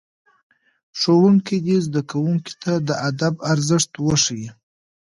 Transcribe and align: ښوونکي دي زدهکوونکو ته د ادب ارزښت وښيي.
ښوونکي 0.99 1.57
دي 1.65 1.77
زدهکوونکو 1.85 2.53
ته 2.63 2.71
د 2.87 2.89
ادب 3.09 3.33
ارزښت 3.51 3.91
وښيي. 4.05 4.49